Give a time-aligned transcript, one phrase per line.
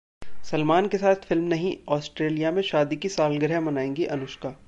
[0.45, 4.49] सलमान के साथ फिल्म नहीं, ऑस्ट्रेलिया में शादी की सालगिरह मनाएंगी अनुष्का